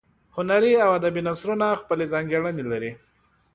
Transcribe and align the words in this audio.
هنري 0.35 0.73
او 0.85 0.91
ادبي 0.99 1.21
نثرونه 1.27 1.67
خپلې 1.81 2.05
ځانګړنې 2.13 2.63
لري. 2.71 2.91